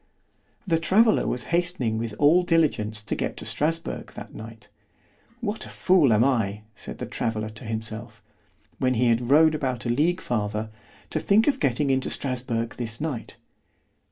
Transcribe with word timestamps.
The 0.65 0.79
traveller 0.79 1.27
was 1.27 1.43
hastening 1.53 1.99
with 1.99 2.15
all 2.17 2.41
diligence 2.41 3.03
to 3.03 3.13
get 3.15 3.37
to 3.37 3.45
Strasburg 3.45 4.13
that 4.15 4.33
night. 4.33 4.67
What 5.41 5.63
a 5.63 5.69
fool 5.69 6.11
am 6.11 6.23
I, 6.23 6.63
said 6.75 6.97
the 6.97 7.05
traveller 7.05 7.49
to 7.49 7.65
himself, 7.65 8.23
when 8.79 8.95
he 8.95 9.09
had 9.09 9.29
rode 9.29 9.53
about 9.53 9.85
a 9.85 9.89
league 9.89 10.19
farther, 10.19 10.71
to 11.11 11.19
think 11.19 11.45
of 11.45 11.59
getting 11.59 11.91
into 11.91 12.09
Strasburg 12.09 12.77
this 12.77 12.99
night. 12.99 13.37